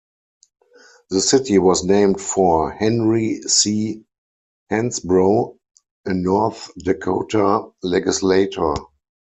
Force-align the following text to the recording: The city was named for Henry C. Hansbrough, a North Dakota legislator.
The 1.11 1.21
city 1.21 1.59
was 1.59 1.83
named 1.83 2.19
for 2.19 2.71
Henry 2.71 3.39
C. 3.43 4.03
Hansbrough, 4.71 5.59
a 6.07 6.13
North 6.15 6.71
Dakota 6.79 7.69
legislator. 7.83 8.73